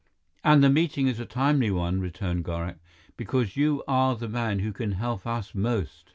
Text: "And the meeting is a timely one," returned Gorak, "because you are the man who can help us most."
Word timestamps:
"And 0.43 0.63
the 0.63 0.69
meeting 0.71 1.07
is 1.07 1.19
a 1.19 1.27
timely 1.27 1.69
one," 1.69 1.99
returned 2.01 2.43
Gorak, 2.43 2.79
"because 3.17 3.55
you 3.55 3.83
are 3.87 4.15
the 4.15 4.27
man 4.27 4.57
who 4.57 4.73
can 4.73 4.93
help 4.93 5.27
us 5.27 5.53
most." 5.53 6.09